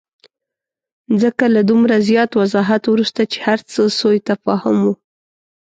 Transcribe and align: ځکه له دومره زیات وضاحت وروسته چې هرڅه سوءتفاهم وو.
ځکه 1.21 1.43
له 1.55 1.61
دومره 1.69 1.95
زیات 2.07 2.31
وضاحت 2.41 2.83
وروسته 2.87 3.21
چې 3.31 3.37
هرڅه 3.47 3.79
سوءتفاهم 3.99 4.75
وو. 4.85 4.93